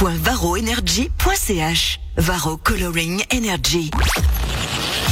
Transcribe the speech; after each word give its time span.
www.varoenergy.ch 0.00 2.00
Varo 2.16 2.56
Coloring 2.56 3.22
Energy. 3.30 3.90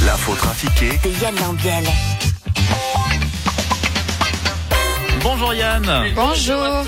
L'info 0.03 0.33
trafiquée 0.33 0.99
De 1.03 1.11
Yann 1.21 1.35
Lambiel. 1.35 1.83
Bonjour 5.21 5.53
Yann. 5.53 5.85
Bonjour. 6.15 6.85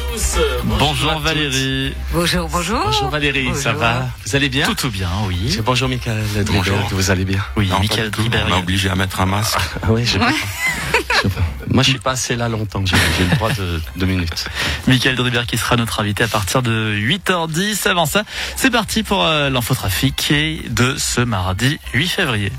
Bonjour 0.79 1.19
Valérie. 1.19 1.93
Bonjour, 2.11 2.49
bonjour. 2.49 2.81
Bonjour 2.85 3.09
Valérie, 3.09 3.53
ça 3.53 3.73
va 3.73 4.07
Vous 4.25 4.35
allez 4.35 4.49
bien 4.49 4.65
Tout 4.65 4.73
tout 4.73 4.89
bien, 4.89 5.09
oui. 5.27 5.59
Bonjour 5.63 5.87
Michael 5.87 6.23
Bonjour. 6.47 6.77
Vous 6.91 7.11
allez 7.11 7.25
bien 7.25 7.45
Oui, 7.55 7.67
Non, 7.67 7.79
Michael. 7.79 8.09
On 8.17 8.49
m'a 8.49 8.57
obligé 8.57 8.89
à 8.89 8.95
mettre 8.95 9.21
un 9.21 9.27
masque. 9.27 9.59
Ah 9.83 9.91
oui, 9.91 10.05
je 10.05 10.17
peux 10.17 11.29
Moi, 11.71 11.83
je 11.83 11.91
suis 11.91 11.99
pas 11.99 12.11
assez 12.11 12.35
là 12.35 12.49
longtemps. 12.49 12.83
J'ai 12.85 12.97
j'ai 13.17 13.23
le 13.23 13.35
droit 13.35 13.51
de 13.51 13.81
deux 13.95 14.05
minutes. 14.05 14.45
Michael 14.87 15.15
Driberg 15.15 15.45
qui 15.45 15.57
sera 15.57 15.77
notre 15.77 16.01
invité 16.01 16.23
à 16.23 16.27
partir 16.27 16.61
de 16.61 16.93
8h10. 16.95 17.87
Avant 17.87 18.05
ça, 18.05 18.23
c'est 18.55 18.71
parti 18.71 19.03
pour 19.03 19.25
euh, 19.25 19.49
l'infotrafic 19.49 20.33
de 20.69 20.95
ce 20.97 21.21
mardi 21.21 21.79
8 21.93 22.07
février. 22.07 22.51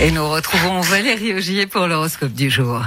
Et 0.00 0.10
nous 0.10 0.28
retrouvons 0.28 0.80
Valérie 0.80 1.34
Augier 1.34 1.66
pour 1.66 1.86
l'horoscope 1.86 2.32
du 2.32 2.50
jour. 2.50 2.82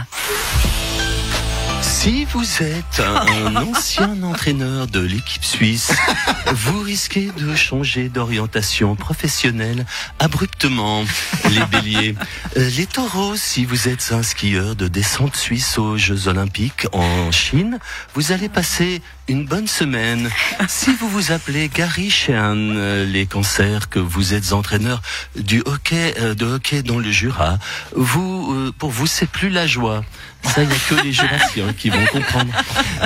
Si 2.09 2.26
vous 2.26 2.63
êtes? 2.63 3.04
Un 3.05 3.55
ancien 3.68 4.23
entraîneur 4.23 4.88
de 4.88 4.99
l'équipe 4.99 5.45
suisse, 5.45 5.91
vous 6.52 6.82
risquez 6.82 7.30
de 7.38 7.54
changer 7.54 8.09
d'orientation 8.09 8.95
professionnelle 8.95 9.85
abruptement. 10.18 11.04
Les 11.52 11.63
béliers. 11.68 12.16
Euh, 12.58 12.68
Les 12.76 12.88
taureaux, 12.88 13.35
si 13.35 13.63
vous 13.63 13.90
êtes 13.90 14.09
un 14.12 14.23
skieur 14.23 14.76
de 14.76 14.88
descente 14.88 15.35
suisse 15.35 15.77
aux 15.77 15.98
Jeux 15.98 16.27
Olympiques 16.27 16.88
en 16.94 17.32
Chine, 17.32 17.77
vous 18.16 18.32
allez 18.32 18.49
passer 18.49 19.04
une 19.27 19.46
bonne 19.46 19.68
semaine. 19.68 20.32
Si 20.68 20.91
vous 20.91 21.10
vous 21.10 21.32
appelez 21.32 21.70
Gary 21.70 22.10
Sheehan, 22.10 22.73
euh, 22.76 23.05
les 23.05 23.27
cancers, 23.27 23.88
que 23.88 23.99
vous 23.99 24.34
êtes 24.34 24.52
entraîneur 24.52 25.04
du 25.35 25.62
hockey, 25.63 26.16
euh, 26.20 26.34
de 26.34 26.48
hockey 26.48 26.82
dans 26.82 26.98
le 26.98 27.12
Jura, 27.12 27.60
vous, 27.96 28.73
pour 28.79 28.90
vous, 28.90 29.05
c'est 29.05 29.29
plus 29.29 29.49
la 29.49 29.68
joie. 29.68 30.04
Ça, 30.43 30.63
il 30.63 30.70
n'y 30.70 30.73
a 30.73 30.77
que 30.77 30.95
les 31.04 31.12
Jurassiens 31.12 31.73
qui 31.73 31.90
vont 31.90 32.05
comprendre. 32.05 32.51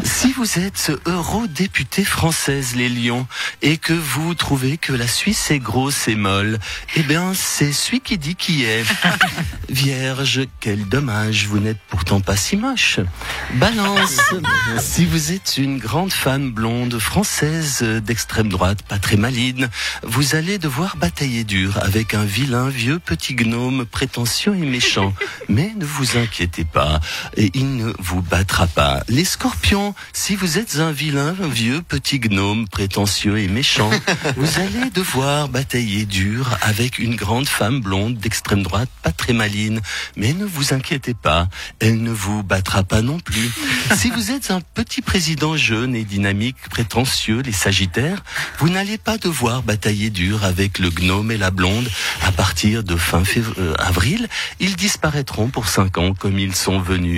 Si 0.03 0.31
vous 0.31 0.59
êtes 0.59 0.91
eurodéputée 1.05 2.05
française, 2.05 2.75
les 2.75 2.89
Lions, 2.89 3.27
et 3.61 3.77
que 3.77 3.93
vous 3.93 4.33
trouvez 4.33 4.77
que 4.77 4.93
la 4.93 5.07
Suisse 5.07 5.51
est 5.51 5.59
grosse 5.59 6.07
et 6.07 6.15
molle, 6.15 6.59
eh 6.95 7.03
bien, 7.03 7.33
c'est 7.33 7.73
celui 7.73 7.99
qui 8.01 8.17
dit 8.17 8.35
qui 8.35 8.63
est. 8.65 8.85
Vierge, 9.69 10.41
quel 10.59 10.87
dommage, 10.87 11.47
vous 11.47 11.59
n'êtes 11.59 11.79
pourtant 11.89 12.21
pas 12.21 12.37
si 12.37 12.55
moche. 12.55 12.99
Balance, 13.55 14.19
si 14.79 15.05
vous 15.05 15.31
êtes 15.31 15.57
une 15.57 15.79
grande 15.79 16.13
femme 16.13 16.51
blonde 16.51 16.97
française 16.99 17.83
d'extrême 17.83 18.49
droite, 18.49 18.83
pas 18.83 18.99
très 18.99 19.17
maligne, 19.17 19.67
vous 20.03 20.35
allez 20.35 20.57
devoir 20.59 20.95
batailler 20.95 21.43
dur 21.43 21.77
avec 21.81 22.13
un 22.13 22.23
vilain 22.23 22.69
vieux 22.69 22.99
petit 22.99 23.35
gnome 23.35 23.85
prétentieux 23.85 24.55
et 24.55 24.65
méchant. 24.65 25.13
Mais 25.49 25.73
ne 25.77 25.85
vous 25.85 26.17
inquiétez 26.17 26.65
pas, 26.65 26.99
et 27.37 27.51
il 27.53 27.75
ne 27.77 27.93
vous 27.99 28.21
battra 28.21 28.67
pas. 28.67 29.03
Les 29.09 29.25
scorpions, 29.25 29.93
si 30.13 30.35
vous 30.35 30.57
êtes 30.57 30.77
un 30.77 30.91
vilain 30.91 31.35
vieux 31.39 31.81
petit 31.81 32.19
gnome 32.19 32.67
prétentieux 32.67 33.37
et 33.39 33.47
méchant, 33.47 33.89
vous 34.37 34.59
allez 34.59 34.89
devoir 34.91 35.49
batailler 35.49 36.05
dur 36.05 36.49
avec 36.61 36.99
une 36.99 37.15
grande 37.15 37.47
femme 37.47 37.81
blonde 37.81 38.17
d'extrême 38.17 38.63
droite, 38.63 38.89
pas 39.01 39.11
très 39.11 39.33
maline. 39.33 39.81
Mais 40.15 40.33
ne 40.33 40.45
vous 40.45 40.73
inquiétez 40.73 41.13
pas, 41.13 41.47
elle 41.79 42.01
ne 42.01 42.11
vous 42.11 42.43
battra 42.43 42.83
pas 42.83 43.01
non 43.01 43.19
plus. 43.19 43.49
Si 43.95 44.09
vous 44.09 44.31
êtes 44.31 44.49
un 44.51 44.59
petit 44.73 45.01
président 45.01 45.55
jeune 45.55 45.95
et 45.95 46.03
dynamique, 46.03 46.57
prétentieux, 46.69 47.41
les 47.41 47.51
sagittaires, 47.51 48.23
vous 48.59 48.69
n'allez 48.69 48.97
pas 48.97 49.17
devoir 49.17 49.61
batailler 49.61 50.09
dur 50.09 50.43
avec 50.43 50.79
le 50.79 50.89
gnome 50.89 51.31
et 51.31 51.37
la 51.37 51.51
blonde. 51.51 51.87
À 52.25 52.31
partir 52.31 52.83
de 52.83 52.95
fin 52.95 53.21
fév- 53.23 53.53
euh, 53.59 53.75
avril, 53.77 54.27
ils 54.59 54.75
disparaîtront 54.75 55.49
pour 55.49 55.67
cinq 55.67 55.97
ans 55.97 56.13
comme 56.13 56.39
ils 56.39 56.55
sont 56.55 56.79
venus. 56.79 57.12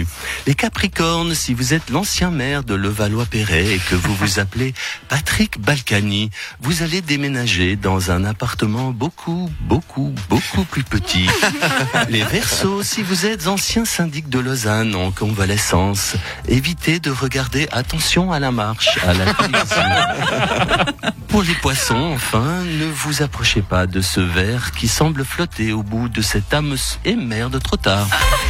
Les 0.46 0.56
capricornes, 0.56 1.34
si 1.34 1.54
vous 1.54 1.74
êtes 1.74 1.90
l'ancien 1.90 2.32
maire 2.32 2.64
de 2.64 2.76
Levallois-Perret 2.76 3.76
et 3.76 3.80
que 3.90 3.96
vous 3.96 4.14
vous 4.16 4.40
appelez 4.40 4.74
Patrick 5.08 5.60
Balkany, 5.60 6.30
vous 6.60 6.84
allez 6.84 7.02
déménager 7.02 7.76
dans 7.76 8.12
un 8.12 8.26
appartement 8.26 8.92
beaucoup, 8.92 9.50
beaucoup, 9.62 10.14
beaucoup 10.30 10.64
plus 10.66 10.84
petit. 10.84 11.28
Les 12.10 12.24
Verseaux, 12.24 12.84
si 12.84 13.02
vous 13.04 13.26
êtes 13.26 13.48
ancien 13.48 13.86
syndic 13.86 14.30
de 14.30 14.40
Lausanne 14.40 14.96
en 14.96 15.12
convalescence, 15.12 16.16
évitez 16.48 17.00
de 17.00 17.12
regarder 17.12 17.68
attention 17.72 18.32
à 18.32 18.40
la 18.40 18.52
marche, 18.52 19.00
à 19.04 19.14
la 19.14 19.34
télévision. 19.34 19.76
Pour 21.28 21.42
les 21.44 21.56
poissons, 21.56 22.12
enfin, 22.14 22.64
ne 22.64 22.86
vous 22.86 23.22
approchez 23.22 23.62
pas 23.62 23.88
de 23.88 24.02
ce 24.02 24.22
verre 24.22 24.72
qui 24.72 24.88
semble 24.88 25.26
flotter 25.26 25.74
au 25.74 25.84
bout 25.84 26.08
de 26.08 26.22
cette 26.22 26.54
âme 26.54 26.66
et 27.04 27.16
merde 27.16 27.62
trop 27.62 27.78
tard. 27.78 28.08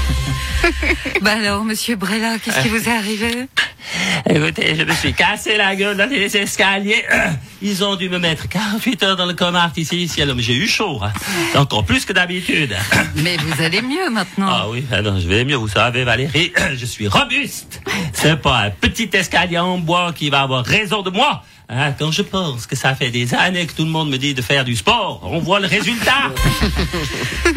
Bah 1.22 1.32
alors, 1.40 1.64
monsieur 1.64 1.96
Brella, 1.96 2.38
qu'est-ce 2.40 2.62
qui 2.62 2.68
vous 2.70 2.90
est 2.90 2.92
arrivé 2.96 3.48
Écoutez, 4.30 4.76
je 4.76 4.84
me 4.84 4.94
suis 4.94 5.14
cassé 5.14 5.58
la 5.58 5.76
gueule 5.76 5.96
dans 5.96 6.10
les 6.10 6.36
escaliers. 6.38 7.04
Ils 7.62 7.84
ont 7.84 7.96
dû 7.96 8.10
me 8.10 8.18
mettre 8.20 8.48
48 8.50 9.04
heures 9.04 9.16
dans 9.16 9.26
le 9.26 9.34
coma 9.34 9.62
artificiel. 9.64 10.34
Mais 10.36 10.42
j'ai 10.42 10.56
eu 10.56 10.68
chaud. 10.68 11.00
hein. 11.04 11.12
Encore 11.56 11.86
plus 11.86 12.06
que 12.06 12.14
d'habitude. 12.14 12.76
Mais 13.18 13.38
vous 13.38 13.62
allez 13.64 13.82
mieux 13.82 14.10
maintenant. 14.10 14.48
Ah 14.50 14.66
oui, 14.70 14.84
ah 14.92 15.02
non, 15.02 15.20
je 15.20 15.28
vais 15.28 15.46
mieux, 15.46 15.56
vous 15.56 15.68
savez, 15.68 16.04
Valérie. 16.04 16.52
Je 16.76 16.86
suis 16.86 17.08
robuste. 17.08 17.82
C'est 18.14 18.42
pas 18.42 18.64
un 18.64 18.70
petit 18.72 19.10
escalier 19.14 19.60
en 19.60 19.78
bois 19.78 20.14
qui 20.14 20.30
va 20.30 20.42
avoir 20.42 20.66
raison 20.66 21.02
de 21.02 21.10
moi. 21.12 21.44
Hein, 21.68 21.94
quand 21.98 22.12
je 22.12 22.22
pense 22.22 22.68
que 22.68 22.76
ça 22.76 22.94
fait 22.94 23.09
des 23.09 23.34
années 23.34 23.66
que 23.66 23.74
tout 23.74 23.86
le 23.86 23.90
monde 23.90 24.09
me 24.09 24.18
dit 24.18 24.36
de 24.36 24.42
faire 24.42 24.66
du 24.66 24.76
sport, 24.76 25.22
on 25.24 25.40
voit 25.40 25.59
le 25.59 25.68
résultat. 25.68 26.31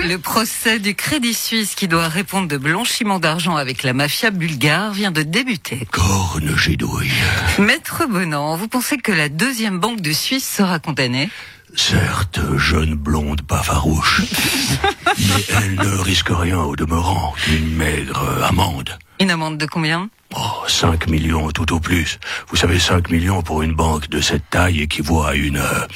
Le 0.06 0.16
procès 0.16 0.78
du 0.78 0.94
Crédit 0.94 1.34
Suisse 1.34 1.74
qui 1.74 1.88
doit 1.88 2.08
répondre 2.08 2.48
de 2.48 2.56
blanchiment 2.56 3.18
d'argent 3.18 3.56
avec 3.56 3.82
la 3.82 3.92
mafia 3.92 4.30
bulgare 4.30 4.92
vient 4.92 5.10
de 5.10 5.22
débuter. 5.22 5.86
Corne 5.90 6.56
gidouille. 6.56 7.12
Maître 7.58 8.06
Bonan, 8.08 8.56
vous 8.56 8.68
pensez 8.68 8.96
que 8.96 9.12
la 9.12 9.28
deuxième 9.28 9.78
banque 9.78 10.00
de 10.00 10.12
Suisse 10.12 10.48
sera 10.48 10.78
condamnée? 10.78 11.28
Certes, 11.74 12.40
jeune 12.56 12.94
blonde 12.94 13.42
pas 13.42 13.62
farouche, 13.62 14.22
mais 15.18 15.44
elle 15.56 15.74
ne 15.74 15.98
risque 15.98 16.30
rien 16.30 16.58
au 16.60 16.74
demeurant 16.76 17.34
qu'une 17.36 17.74
maigre 17.76 18.42
amende. 18.42 18.98
Une 19.20 19.30
amende 19.30 19.58
de 19.58 19.66
combien? 19.66 20.08
Oh, 20.36 20.62
5 20.66 21.08
millions 21.08 21.50
tout 21.50 21.72
au 21.74 21.80
plus. 21.80 22.18
Vous 22.48 22.56
savez, 22.56 22.78
5 22.78 23.10
millions 23.10 23.42
pour 23.42 23.62
une 23.62 23.74
banque 23.74 24.08
de 24.08 24.20
cette 24.20 24.48
taille 24.50 24.82
équivaut 24.82 25.22
à 25.22 25.34
une... 25.34 25.56
euh, 25.58 25.86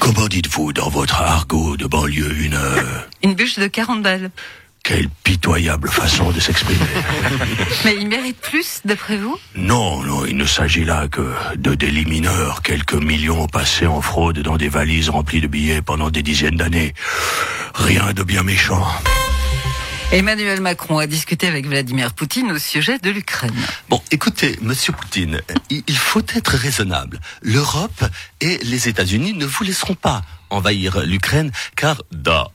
comment 0.00 0.28
dites-vous 0.28 0.72
dans 0.72 0.88
votre 0.88 1.20
argot 1.20 1.76
de 1.76 1.86
banlieue 1.86 2.36
une... 2.40 2.54
euh, 2.54 2.82
Une 3.22 3.34
bûche 3.34 3.58
de 3.58 3.66
40 3.66 4.02
balles. 4.02 4.30
Quelle 4.82 5.08
pitoyable 5.08 5.88
façon 5.88 6.30
de 6.30 6.40
s'exprimer. 6.40 6.80
Mais 7.84 7.96
il 7.96 8.08
mérite 8.08 8.38
plus, 8.38 8.80
d'après 8.84 9.16
vous? 9.16 9.38
Non, 9.54 10.02
non, 10.02 10.24
il 10.26 10.36
ne 10.36 10.44
s'agit 10.44 10.84
là 10.84 11.08
que 11.08 11.32
de 11.56 11.74
délits 11.74 12.06
mineurs, 12.06 12.62
quelques 12.62 12.94
millions 12.94 13.46
passés 13.46 13.86
en 13.86 14.00
fraude 14.00 14.40
dans 14.40 14.56
des 14.56 14.68
valises 14.68 15.08
remplies 15.08 15.40
de 15.40 15.46
billets 15.46 15.82
pendant 15.82 16.10
des 16.10 16.22
dizaines 16.22 16.56
d'années. 16.56 16.94
Rien 17.74 18.12
de 18.12 18.22
bien 18.22 18.42
méchant. 18.42 18.84
Emmanuel 20.12 20.60
Macron 20.60 20.98
a 20.98 21.06
discuté 21.06 21.46
avec 21.46 21.66
Vladimir 21.66 22.12
Poutine 22.12 22.52
au 22.52 22.58
sujet 22.58 22.98
de 22.98 23.08
l'Ukraine. 23.08 23.54
Bon, 23.88 24.02
écoutez, 24.10 24.58
Monsieur 24.60 24.92
Poutine, 24.92 25.40
il 25.70 25.82
il 25.86 25.96
faut 25.96 26.20
être 26.34 26.54
raisonnable. 26.54 27.18
L'Europe 27.40 28.04
et 28.40 28.58
les 28.58 28.88
États-Unis 28.88 29.32
ne 29.32 29.46
vous 29.46 29.64
laisseront 29.64 29.94
pas 29.94 30.22
envahir 30.50 31.00
l'Ukraine, 31.06 31.50
car 31.76 32.02
da, 32.12 32.48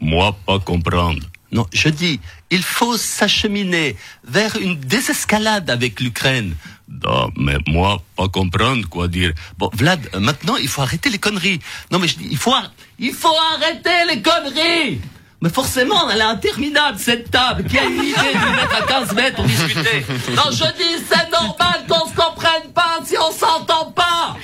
moi 0.00 0.36
pas 0.46 0.58
comprendre. 0.58 1.20
Non, 1.56 1.66
je 1.72 1.88
dis, 1.88 2.20
il 2.50 2.62
faut 2.62 2.98
s'acheminer 2.98 3.96
vers 4.24 4.56
une 4.56 4.78
désescalade 4.78 5.70
avec 5.70 6.00
l'Ukraine. 6.00 6.54
Da, 6.86 7.28
mais 7.34 7.56
moi 7.66 8.02
pas 8.14 8.28
comprendre 8.28 8.86
quoi 8.90 9.08
dire. 9.08 9.32
Bon, 9.56 9.70
Vlad, 9.72 10.06
euh, 10.12 10.20
maintenant 10.20 10.56
il 10.56 10.68
faut 10.68 10.82
arrêter 10.82 11.08
les 11.08 11.16
conneries. 11.16 11.60
Non, 11.90 11.98
mais 11.98 12.08
je 12.08 12.18
dis, 12.18 12.28
il 12.30 12.36
faut, 12.36 12.52
il 12.98 13.14
faut 13.14 13.34
arrêter 13.54 14.04
les 14.10 14.20
conneries. 14.20 15.00
Mais 15.40 15.48
forcément, 15.48 16.10
elle 16.10 16.18
est 16.18 16.24
interminable, 16.24 16.98
cette 16.98 17.30
table. 17.30 17.64
Qui 17.64 17.78
a 17.78 17.84
une 17.84 18.04
idée 18.04 18.34
de 18.34 18.56
mettre 18.56 18.76
à 18.76 18.82
15 18.82 19.14
mètres 19.14 19.36
pour 19.36 19.46
discuter 19.46 20.04
Non, 20.36 20.50
je 20.50 20.76
dis, 20.76 21.04
c'est 21.08 21.30
normal 21.30 21.86
qu'on 21.88 22.06
se 22.06 22.14
comprenne 22.14 22.70
pas 22.74 22.98
si 23.02 23.14
on 23.16 23.32
s'entend 23.32 23.92
pas 23.92 24.36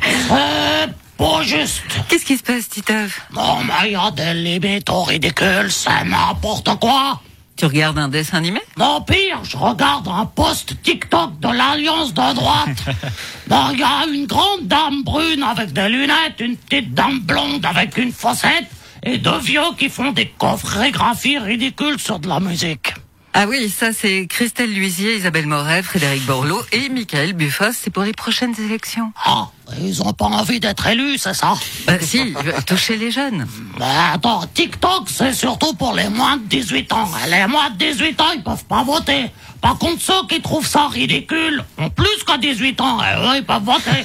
Juste. 1.42 1.82
Qu'est-ce 2.08 2.24
qui 2.24 2.36
se 2.36 2.42
passe, 2.42 2.68
Titeuf? 2.68 3.22
Non, 3.32 3.58
mais 3.64 3.88
il 3.88 3.92
y 3.92 3.96
a 3.96 4.10
des 4.10 4.34
limites 4.34 4.88
au 4.88 5.02
ridicule, 5.02 5.70
c'est 5.70 6.04
n'importe 6.04 6.78
quoi. 6.78 7.20
Tu 7.56 7.66
regardes 7.66 7.98
un 7.98 8.08
dessin 8.08 8.38
animé? 8.38 8.60
Non, 8.78 9.00
pire, 9.02 9.40
je 9.42 9.56
regarde 9.56 10.06
un 10.08 10.26
post 10.26 10.80
TikTok 10.82 11.40
de 11.40 11.48
l'Alliance 11.48 12.14
de 12.14 12.34
droite. 12.34 12.84
Bon, 13.48 13.70
il 13.72 13.80
y 13.80 13.82
a 13.82 14.06
une 14.06 14.26
grande 14.26 14.68
dame 14.68 15.02
brune 15.02 15.42
avec 15.42 15.72
des 15.72 15.88
lunettes, 15.88 16.38
une 16.38 16.56
petite 16.56 16.94
dame 16.94 17.18
blonde 17.20 17.66
avec 17.66 17.96
une 17.98 18.12
fossette, 18.12 18.70
et 19.02 19.18
deux 19.18 19.40
vieux 19.40 19.74
qui 19.76 19.88
font 19.88 20.12
des 20.12 20.32
chorégraphies 20.38 21.38
ridicules 21.38 21.98
sur 21.98 22.20
de 22.20 22.28
la 22.28 22.38
musique. 22.38 22.94
Ah 23.32 23.46
oui, 23.48 23.70
ça 23.70 23.92
c'est 23.92 24.26
Christelle 24.26 24.72
Luisier, 24.72 25.16
Isabelle 25.16 25.46
Moret, 25.46 25.82
Frédéric 25.84 26.24
Borloo 26.26 26.60
et 26.72 26.88
Michael 26.88 27.32
Buffos. 27.32 27.72
C'est 27.74 27.90
pour 27.90 28.02
les 28.02 28.12
prochaines 28.12 28.54
élections. 28.58 29.12
Ah, 29.24 29.48
ils 29.80 30.02
ont 30.02 30.12
pas 30.12 30.24
envie 30.24 30.58
d'être 30.58 30.84
élus, 30.88 31.18
c'est 31.18 31.34
ça? 31.34 31.54
Bah 31.86 31.94
si, 32.00 32.34
toucher 32.66 32.96
les 32.96 33.12
jeunes. 33.12 33.46
Mais 33.78 33.84
attends, 34.12 34.44
TikTok, 34.52 35.04
c'est 35.08 35.32
surtout 35.32 35.74
pour 35.74 35.94
les 35.94 36.08
moins 36.08 36.38
de 36.38 36.42
18 36.48 36.92
ans. 36.92 37.08
Les 37.28 37.46
moins 37.46 37.70
de 37.70 37.76
18 37.76 38.20
ans, 38.20 38.32
ils 38.34 38.42
peuvent 38.42 38.64
pas 38.64 38.82
voter. 38.82 39.26
Par 39.60 39.78
contre, 39.78 40.00
ceux 40.02 40.26
qui 40.28 40.40
trouvent 40.42 40.66
ça 40.66 40.88
ridicule 40.88 41.64
ont 41.78 41.90
plus 41.90 42.24
qu'à 42.26 42.36
18 42.36 42.80
ans, 42.80 42.98
et 43.00 43.14
eux, 43.14 43.36
ils 43.36 43.44
peuvent 43.44 43.62
voter. 43.62 44.04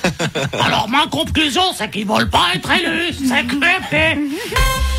Alors 0.62 0.88
ma 0.88 1.08
conclusion, 1.08 1.64
c'est 1.76 1.90
qu'ils 1.90 2.06
veulent 2.06 2.30
pas 2.30 2.50
être 2.54 2.70
élus. 2.70 3.16
C'est 3.28 3.48
creepy. 3.48 4.30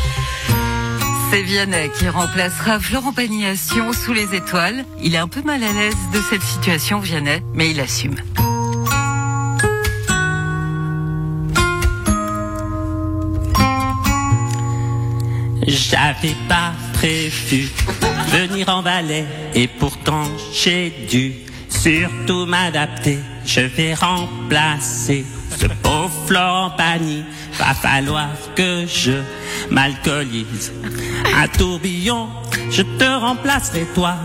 C'est 1.29 1.41
Vianney 1.41 1.89
qui 1.97 2.07
remplacera 2.07 2.79
Florent 2.79 3.11
Pagny 3.11 3.43
sous 3.57 4.13
les 4.13 4.33
étoiles. 4.33 4.85
Il 5.01 5.13
est 5.13 5.17
un 5.17 5.27
peu 5.27 5.41
mal 5.41 5.63
à 5.63 5.73
l'aise 5.73 5.95
de 6.13 6.21
cette 6.21 6.41
situation, 6.41 6.99
Vianney, 6.99 7.41
mais 7.53 7.71
il 7.71 7.79
assume. 7.79 8.15
J'avais 15.67 16.35
pas 16.47 16.71
prévu 16.93 17.69
venir 18.29 18.69
en 18.69 18.81
Valais 18.81 19.25
et 19.53 19.67
pourtant 19.67 20.23
j'ai 20.53 20.93
dû 21.09 21.33
surtout 21.69 22.45
m'adapter. 22.45 23.19
Je 23.45 23.61
vais 23.61 23.93
remplacer 23.93 25.25
ce 25.59 25.67
pauvre 25.81 26.11
Florent. 26.27 26.71
Va 27.57 27.73
falloir 27.73 28.29
que 28.55 28.85
je 28.87 29.13
m'alcoolise. 29.71 30.71
Un 31.35 31.47
tourbillon, 31.47 32.27
je 32.69 32.83
te 32.83 33.19
remplacerai 33.19 33.85
toi. 33.95 34.15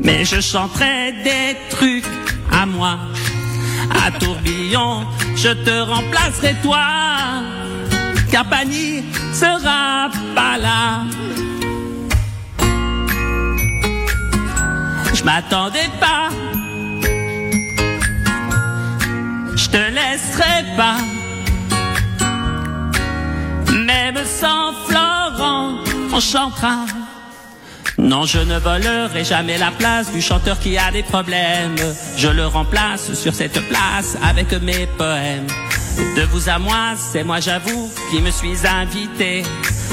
Mais 0.00 0.24
je 0.24 0.40
chanterai 0.40 1.12
des 1.24 1.56
trucs 1.70 2.04
à 2.52 2.66
moi. 2.66 2.98
À 4.04 4.10
tourbillon, 4.10 5.06
je 5.36 5.50
te 5.50 5.80
remplacerai 5.80 6.54
toi. 6.62 6.84
Car 8.30 8.44
Pagny 8.46 9.04
sera 9.32 10.10
pas 10.34 10.58
là. 10.58 11.04
Je 15.14 15.24
m'attendais 15.24 15.88
pas. 16.00 16.28
Même 23.72 24.16
sans 24.24 24.72
Florent, 24.88 25.74
on 26.12 26.20
chantera. 26.20 26.86
Non, 27.96 28.26
je 28.26 28.40
ne 28.40 28.58
volerai 28.58 29.24
jamais 29.24 29.56
la 29.56 29.70
place 29.70 30.12
du 30.12 30.20
chanteur 30.20 30.58
qui 30.58 30.76
a 30.76 30.90
des 30.90 31.04
problèmes. 31.04 31.76
Je 32.16 32.26
le 32.26 32.46
remplace 32.46 33.14
sur 33.14 33.34
cette 33.34 33.60
place 33.68 34.16
avec 34.22 34.52
mes 34.62 34.86
poèmes. 34.98 35.46
De 36.16 36.22
vous 36.22 36.48
à 36.48 36.58
moi, 36.58 36.94
c'est 36.96 37.22
moi 37.22 37.38
j'avoue 37.38 37.88
qui 38.10 38.20
me 38.20 38.32
suis 38.32 38.66
invité. 38.66 39.44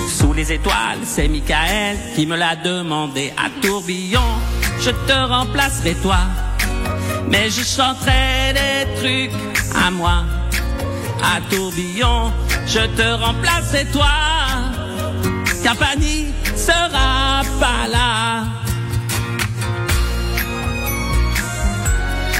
Sous 0.09 0.33
les 0.33 0.51
étoiles, 0.51 0.99
c'est 1.03 1.27
Michael 1.27 1.97
qui 2.15 2.25
me 2.25 2.35
l'a 2.35 2.55
demandé. 2.55 3.31
À 3.37 3.49
tourbillon, 3.61 4.29
je 4.79 4.89
te 4.89 5.27
remplacerai 5.27 5.93
toi. 6.01 6.17
Mais 7.27 7.51
je 7.51 7.61
chanterai 7.63 8.53
des 8.53 8.99
trucs 8.99 9.39
à 9.75 9.91
moi. 9.91 10.23
À 11.23 11.39
tourbillon, 11.49 12.31
je 12.65 12.79
te 12.79 13.23
remplacerai 13.23 13.85
toi. 13.91 14.09
Car 15.63 15.75
Pagny 15.75 16.33
sera 16.55 17.43
pas 17.59 17.87
là. 17.91 18.43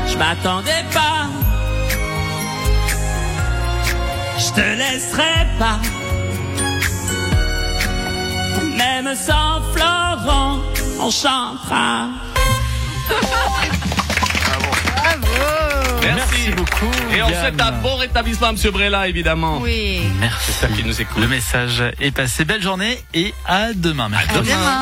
Je 0.08 0.18
m'attendais 0.18 0.84
pas. 0.92 1.28
Je 4.38 4.52
te 4.54 4.62
laisserai 4.82 5.48
pas. 5.60 5.80
Même 8.78 9.16
sans 9.16 9.62
Florent, 9.74 10.60
on 11.00 11.12
chantera. 11.12 12.10
Merci 16.02 16.52
beaucoup. 16.56 16.92
Et 17.16 17.22
on 17.22 17.30
Yann. 17.30 17.40
souhaite 17.42 17.62
un 17.62 17.72
bon 17.74 17.96
rétablissement 17.98 18.48
à 18.48 18.52
Monsieur 18.54 18.72
Brella, 18.72 19.08
évidemment. 19.08 19.60
Oui. 19.62 20.02
Merci. 20.20 20.46
J'espère 20.48 20.74
qu'il 20.76 20.86
nous 20.86 21.02
écoute. 21.02 21.22
Le 21.22 21.28
message 21.28 21.84
est 22.00 22.12
passé. 22.12 22.46
Belle 22.46 22.62
journée 22.62 23.02
et 23.14 23.34
à 23.46 23.74
demain. 23.74 24.10
Merci. 24.10 24.30
À 24.30 24.40
demain. 24.42 24.82